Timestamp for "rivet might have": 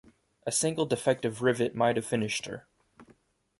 1.43-2.07